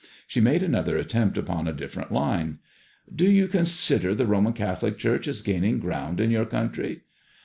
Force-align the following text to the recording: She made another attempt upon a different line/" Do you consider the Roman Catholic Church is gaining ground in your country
She 0.25 0.41
made 0.41 0.63
another 0.63 0.97
attempt 0.97 1.37
upon 1.37 1.67
a 1.67 1.73
different 1.73 2.11
line/" 2.11 2.57
Do 3.15 3.29
you 3.29 3.47
consider 3.47 4.15
the 4.15 4.25
Roman 4.25 4.53
Catholic 4.53 4.97
Church 4.97 5.27
is 5.27 5.43
gaining 5.43 5.77
ground 5.77 6.19
in 6.19 6.31
your 6.31 6.47
country 6.47 7.01